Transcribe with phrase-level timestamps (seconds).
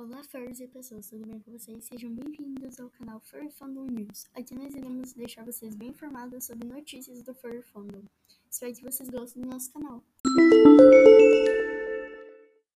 [0.00, 1.84] Olá, furries e pessoas, tudo bem com vocês?
[1.84, 4.30] Sejam bem-vindos ao canal Furry Fandom News.
[4.34, 8.02] Aqui nós iremos deixar vocês bem informados sobre notícias do Furry Fandom.
[8.50, 10.02] Espero que vocês gostem do nosso canal.